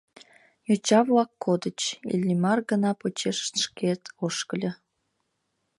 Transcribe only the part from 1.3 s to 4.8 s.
кодыч, Иллимар гына почешышт шкет ошкыльо.